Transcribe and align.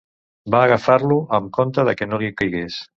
Va 0.55 0.61
agafar-lo 0.69 1.19
amb 1.39 1.55
conte 1.59 1.89
de 1.91 1.97
que 2.01 2.11
no 2.13 2.25
li 2.25 2.37
caigués 2.43 2.85